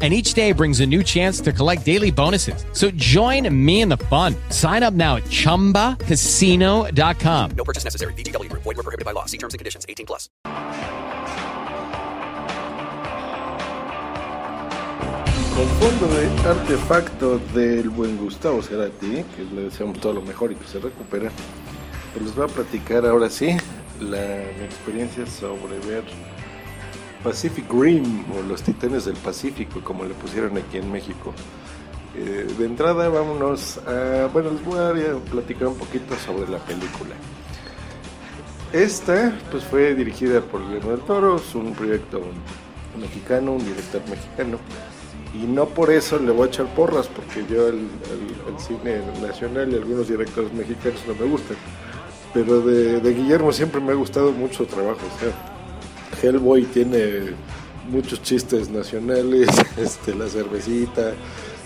[0.00, 2.64] and each day brings a new chance to collect daily bonuses.
[2.72, 4.36] So join me in the fun.
[4.50, 7.50] Sign up now at ChumbaCasino.com.
[7.56, 8.12] No purchase necessary.
[8.12, 8.62] VGW Group.
[8.62, 9.24] Void were prohibited by law.
[9.24, 9.84] See terms and conditions.
[9.88, 10.28] 18 plus.
[15.58, 20.54] Con fondo de artefacto del buen Gustavo Cerati, que le deseamos todo lo mejor y
[20.54, 21.30] que se recupere,
[22.12, 23.56] pues les voy a platicar ahora sí
[24.00, 26.04] la, mi experiencia sobre ver
[27.22, 31.34] Pacific Rim o los Titanes del Pacífico, como le pusieron aquí en México.
[32.16, 34.28] Eh, de entrada, vámonos a.
[34.32, 37.14] Bueno, les voy a platicar un poquito sobre la película.
[38.72, 42.20] Esta, pues fue dirigida por Guillermo del Toro, es un proyecto
[43.00, 44.58] mexicano, un director mexicano.
[45.34, 47.88] Y no por eso le voy a echar porras, porque yo el,
[48.58, 51.56] cine nacional y algunos directores mexicanos no me gustan.
[52.34, 55.00] Pero de, Guillermo siempre me ha gustado mucho su trabajo.
[56.22, 57.34] Hellboy tiene
[57.90, 61.12] muchos chistes nacionales, este, la cervecita,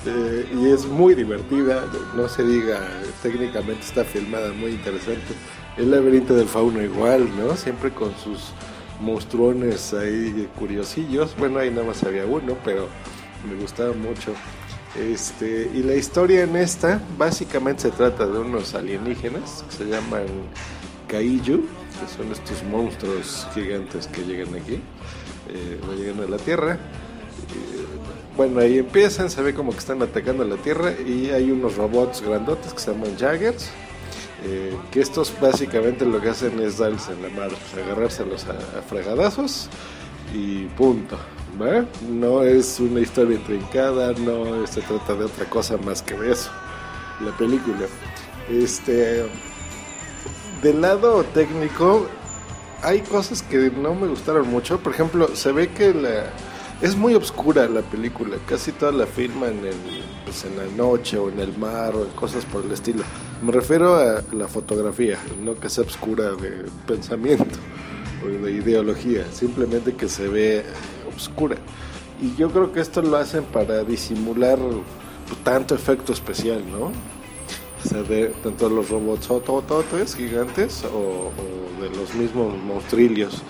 [0.07, 1.85] eh, y es muy divertida,
[2.17, 2.81] no se diga,
[3.23, 5.35] técnicamente está filmada muy interesante.
[5.77, 7.57] El laberinto del fauno igual, ¿no?
[7.57, 8.53] Siempre con sus
[9.01, 11.35] monstruones ahí curiosillos.
[11.39, 12.89] Bueno, ahí nada más había uno, pero
[13.49, 14.35] me gustaba mucho.
[14.97, 20.27] Este, y la historia en esta básicamente se trata de unos alienígenas que se llaman
[21.09, 21.65] Kaiju,
[22.03, 24.81] que son estos monstruos gigantes que llegan aquí,
[25.49, 26.75] eh, llegan a la Tierra.
[26.75, 26.79] Eh,
[28.37, 31.77] bueno, ahí empiezan, se ve como que están atacando a la Tierra y hay unos
[31.77, 33.71] robots grandotes que se llaman Jaggers,
[34.45, 38.79] eh, que estos básicamente lo que hacen es darles en la madre, pues, agarrárselos a,
[38.79, 39.69] a fregadazos
[40.35, 41.17] y punto.
[42.11, 46.51] No es una historia intrincada, no se trata de otra cosa más que de eso,
[47.21, 47.87] la película.
[48.51, 49.27] Este,
[50.63, 52.07] del lado técnico,
[52.83, 54.79] hay cosas que no me gustaron mucho.
[54.79, 56.25] Por ejemplo, se ve que la,
[56.81, 58.37] es muy oscura la película.
[58.47, 59.75] Casi toda la filman en,
[60.25, 63.03] pues, en la noche o en el mar o cosas por el estilo.
[63.43, 67.59] Me refiero a la fotografía, no que sea oscura de pensamiento
[68.25, 70.65] o de ideología, simplemente que se ve
[71.15, 71.57] oscura.
[72.21, 74.59] Y yo creo que esto lo hacen para disimular
[75.43, 76.93] tanto efecto especial, ¿no?
[77.89, 79.29] Sea, de tanto los robots
[80.17, 81.31] gigantes o,
[81.81, 83.43] de los mismos monstrillos.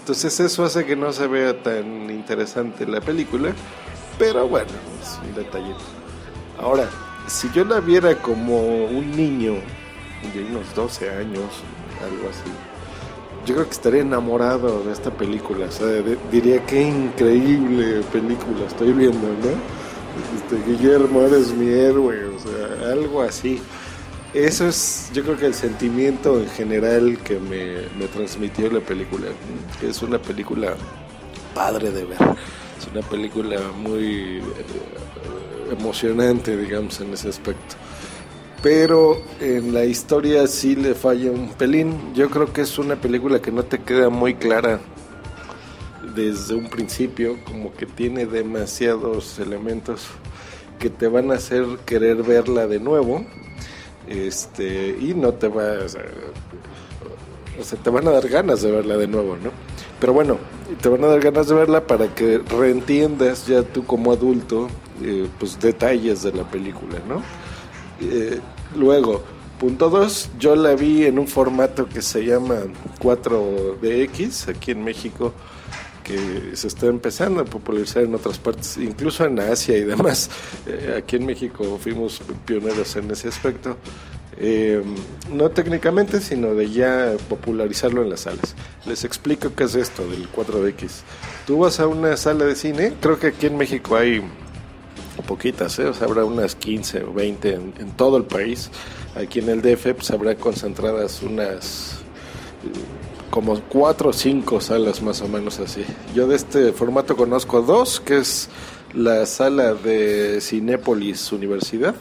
[0.00, 3.52] Entonces eso hace que no se vea tan interesante la película,
[4.18, 4.70] pero bueno,
[5.00, 5.80] es un detallito.
[6.58, 6.88] Ahora,
[7.26, 9.54] si yo la viera como un niño
[10.34, 11.44] de unos 12 años,
[12.02, 12.50] algo así,
[13.46, 15.66] yo creo que estaría enamorado de esta película.
[15.66, 15.86] O sea,
[16.30, 19.80] diría qué increíble película estoy viendo, ¿no?
[20.36, 23.60] Este, Guillermo, eres mi héroe, o sea, algo así.
[24.34, 29.26] Eso es, yo creo que el sentimiento en general que me, transmitió la película.
[29.82, 30.76] Es una película
[31.52, 32.18] padre de ver.
[32.78, 34.42] Es una película muy eh,
[35.72, 37.74] emocionante, digamos, en ese aspecto.
[38.62, 42.14] Pero en la historia sí le falla un pelín.
[42.14, 44.78] Yo creo que es una película que no te queda muy clara
[46.14, 50.06] desde un principio, como que tiene demasiados elementos
[50.78, 53.26] que te van a hacer querer verla de nuevo
[54.10, 55.96] este, y no te vas
[57.60, 59.50] o sea, te van a dar ganas de verla de nuevo, ¿no?
[60.00, 60.38] Pero bueno,
[60.80, 64.68] te van a dar ganas de verla para que reentiendas ya tú como adulto,
[65.02, 67.22] eh, pues detalles de la película, ¿no?
[68.00, 68.40] Eh,
[68.76, 69.22] luego,
[69.58, 72.60] punto 2, yo la vi en un formato que se llama
[73.00, 75.34] 4DX, aquí en México
[76.10, 80.30] que se está empezando a popularizar en otras partes, incluso en Asia y demás.
[80.66, 83.76] Eh, aquí en México fuimos pioneros en ese aspecto.
[84.38, 84.82] Eh,
[85.30, 88.54] no técnicamente, sino de ya popularizarlo en las salas.
[88.86, 91.02] Les explico qué es esto del 4DX.
[91.46, 94.22] Tú vas a una sala de cine, creo que aquí en México hay
[95.26, 95.84] poquitas, ¿eh?
[95.84, 98.70] o sea, habrá unas 15 o 20 en, en todo el país.
[99.14, 101.98] Aquí en el DF pues, habrá concentradas unas
[103.30, 105.84] como cuatro o cinco salas más o menos así.
[106.14, 108.48] Yo de este formato conozco dos, que es
[108.92, 111.94] la sala de Cinépolis Universidad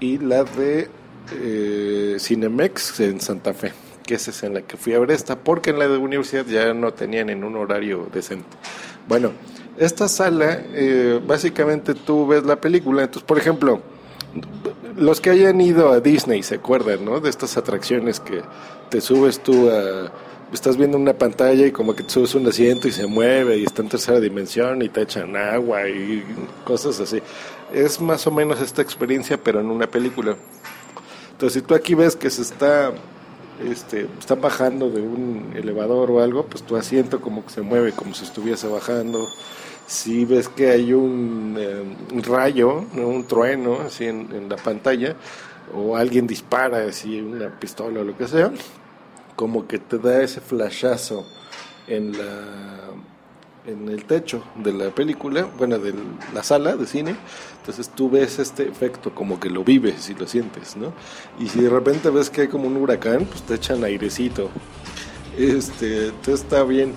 [0.00, 0.88] y la de
[1.32, 3.72] eh, Cinemex en Santa Fe,
[4.06, 6.46] que esa es en la que fui a ver esta, porque en la de Universidad
[6.46, 8.56] ya no tenían en un horario decente.
[9.06, 9.32] Bueno,
[9.78, 13.82] esta sala, eh, básicamente tú ves la película, entonces, por ejemplo,
[14.96, 17.20] los que hayan ido a Disney se acuerdan, ¿no?
[17.20, 18.42] De estas atracciones que
[18.88, 20.10] te subes tú a
[20.52, 23.64] estás viendo una pantalla y como que te subes un asiento y se mueve y
[23.64, 26.24] está en tercera dimensión y te echan agua y
[26.64, 27.22] cosas así.
[27.72, 30.36] Es más o menos esta experiencia, pero en una película.
[31.32, 32.92] Entonces, si tú aquí ves que se está,
[33.64, 37.92] este, está bajando de un elevador o algo, pues tu asiento como que se mueve
[37.92, 39.26] como si estuviese bajando.
[39.86, 45.16] Si ves que hay un, eh, rayo, un trueno así en la pantalla,
[45.74, 48.52] o alguien dispara así una pistola o lo que sea,
[49.40, 51.24] como que te da ese flashazo
[51.88, 52.90] en la
[53.66, 55.94] en el techo de la película, bueno, de
[56.34, 57.16] la sala de cine,
[57.58, 60.92] entonces tú ves este efecto como que lo vives y lo sientes, ¿no?
[61.38, 64.50] Y si de repente ves que hay como un huracán, pues te echan airecito.
[65.38, 66.92] Este, entonces está bien.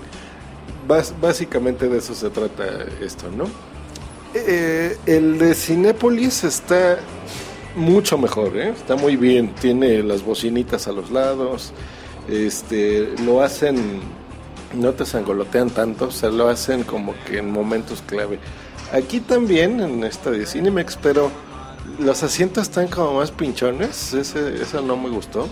[1.22, 2.64] básicamente de eso se trata
[3.00, 3.46] esto, ¿no?
[4.34, 6.98] Eh, el de Cinépolis está
[7.74, 8.68] mucho mejor, ¿eh?
[8.68, 11.72] está muy bien, tiene las bocinitas a los lados,
[12.28, 14.00] este, lo hacen,
[14.74, 18.38] no te sangolotean tanto, o sea, lo hacen como que en momentos clave.
[18.92, 21.30] Aquí también, en esta de Cinemex, pero
[21.98, 25.48] los asientos están como más pinchones, ese, eso no me gustó.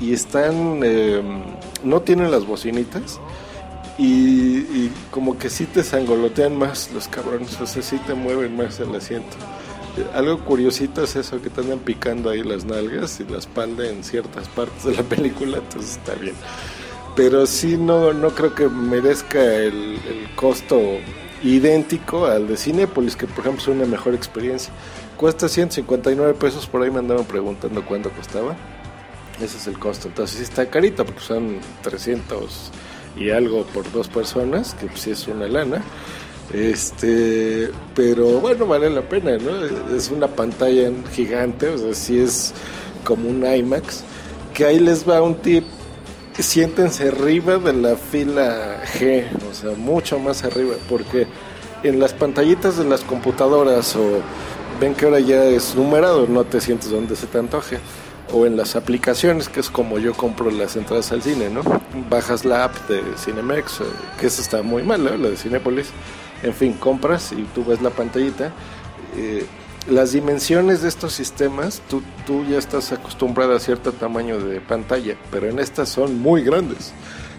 [0.00, 1.42] Y están, em,
[1.82, 3.18] no tienen las bocinitas.
[3.98, 8.54] Y, y, como que sí te sangolotean más los cabrones, o sea, sí te mueven
[8.54, 9.36] más el asiento
[10.14, 14.04] algo curiosito es eso, que te andan picando ahí las nalgas y la espalda en
[14.04, 16.34] ciertas partes de la película, entonces está bien.
[17.14, 19.98] Pero sí, no, no creo que merezca el,
[20.34, 20.78] costo
[21.42, 24.72] idéntico al de Cinepolis, que por ejemplo es una mejor experiencia.
[25.16, 28.54] Cuesta 159 pesos, por ahí me andaban preguntando cuánto costaba.
[29.40, 32.70] Ese es el costo, entonces sí está carito, porque son 300
[33.16, 35.82] y algo por dos personas, que pues sí es una lana.
[36.52, 39.94] Este, pero bueno, vale la pena, ¿no?
[39.94, 42.52] Es una pantalla gigante, o sea, sí es
[43.04, 44.02] como un IMAX.
[44.54, 45.64] Que ahí les va un tip.
[46.38, 51.26] Siéntense arriba de la fila G, o sea, mucho más arriba, porque
[51.82, 54.20] en las pantallitas de las computadoras o
[54.78, 57.78] ven que ahora ya es numerado, no te sientes donde se te antoje.
[58.32, 61.62] O en las aplicaciones, que es como yo compro las entradas al cine, ¿no?
[62.10, 63.82] Bajas la app de Cinemex,
[64.18, 65.92] que esa está muy mal, la de Cinepolis
[66.42, 68.52] en fin, compras y tú ves la pantallita.
[69.16, 69.46] Eh,
[69.88, 75.16] las dimensiones de estos sistemas, tú, tú ya estás acostumbrado a cierto tamaño de pantalla,
[75.30, 76.92] pero en estas son muy grandes.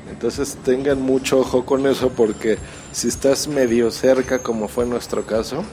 [0.10, 2.58] Entonces tengan mucho ojo con eso porque
[2.94, 5.64] si estás medio cerca, como fue nuestro caso,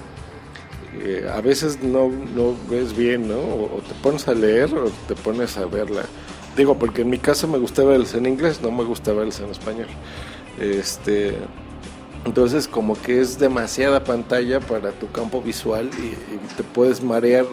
[1.02, 3.38] eh, a veces no, no ves bien, ¿no?
[3.38, 6.05] O, te pones a leer o te pones a verla.
[6.56, 9.50] Digo, porque en mi caso me gusta verlos en inglés, no me gusta verlos en
[9.50, 9.88] español.
[10.61, 11.35] Este,
[12.25, 16.14] entonces como que es demasiada pantalla para tu campo visual y,
[16.56, 17.44] te puedes marear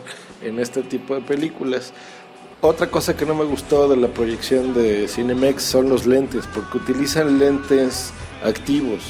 [0.43, 1.93] en este tipo de películas.
[2.61, 6.77] Otra cosa que no me gustó de la proyección de Cinemex son los lentes, porque
[6.77, 8.13] utilizan lentes
[8.43, 9.01] activos.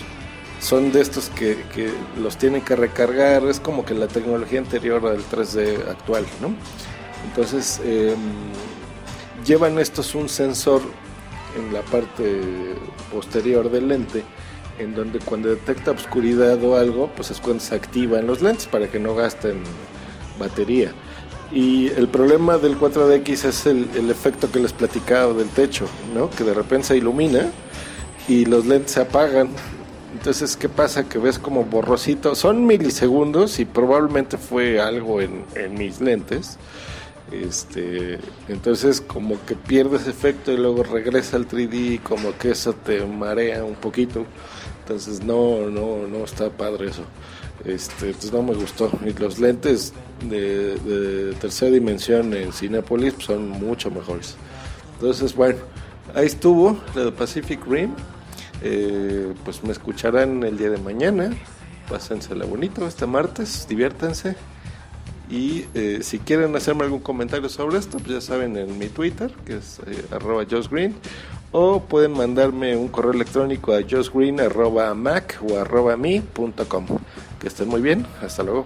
[0.62, 1.58] Son de estos que,
[2.22, 6.54] los tienen que recargar, es como que la tecnología anterior al 3D actual, ¿no?
[7.28, 8.16] Entonces, em,
[9.46, 10.82] llevan estos un sensor
[11.58, 12.42] en la parte
[13.12, 14.24] posterior del lente
[14.80, 18.88] en donde cuando detecta oscuridad o algo, pues es cuando se activan los lentes para
[18.88, 19.62] que no gasten
[20.40, 20.92] batería.
[21.52, 25.86] Y el problema del 4DX es el, el efecto que les platicaba del techo,
[26.16, 26.30] ¿no?
[26.30, 27.52] Que de repente se ilumina
[28.28, 29.50] y los lentes se apagan.
[30.14, 31.08] Entonces, ¿qué pasa?
[31.08, 32.36] Que ves como borrosito.
[32.36, 36.58] Son milisegundos y probablemente fue algo en, en mis lentes.
[37.32, 42.74] Este, entonces como que pierdes efecto y luego regresa al 3D y como que eso
[42.74, 44.26] te marea un poquito.
[44.82, 47.04] Entonces no, no, no está padre eso.
[47.64, 48.92] Este, entonces no me gustó.
[49.06, 49.94] Y los lentes
[50.28, 54.36] de, tercera dimensión en Cinepolis son mucho mejores.
[54.96, 55.60] Entonces, bueno,
[56.14, 57.92] ahí estuvo la de Pacific Rim.
[58.62, 61.32] Eh, pues me escucharán el día de mañana.
[61.90, 64.36] Pásensela bonito este martes, diviértanse.
[65.30, 69.32] Y eh, si quieren hacerme algún comentario sobre esto, pues ya saben en mi Twitter,
[69.46, 70.94] que es eh, arroba Green,
[71.54, 76.86] o pueden mandarme un correo electrónico a mac o arroba mi.com.
[77.40, 78.66] Que estén muy bien, hasta luego.